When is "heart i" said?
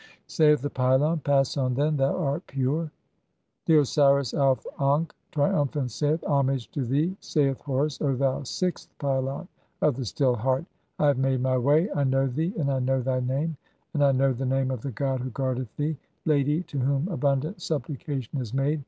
10.33-11.05